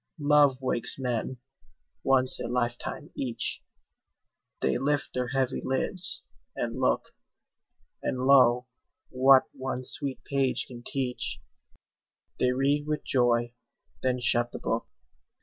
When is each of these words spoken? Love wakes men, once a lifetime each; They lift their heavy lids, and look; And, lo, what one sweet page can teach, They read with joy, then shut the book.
Love 0.17 0.63
wakes 0.63 0.97
men, 0.97 1.37
once 2.03 2.39
a 2.39 2.47
lifetime 2.47 3.11
each; 3.15 3.61
They 4.59 4.79
lift 4.79 5.13
their 5.13 5.27
heavy 5.27 5.61
lids, 5.63 6.23
and 6.55 6.79
look; 6.79 7.13
And, 8.01 8.17
lo, 8.17 8.65
what 9.11 9.43
one 9.53 9.83
sweet 9.85 10.23
page 10.25 10.65
can 10.65 10.81
teach, 10.83 11.39
They 12.39 12.51
read 12.51 12.87
with 12.87 13.03
joy, 13.03 13.53
then 14.01 14.19
shut 14.19 14.51
the 14.51 14.57
book. 14.57 14.87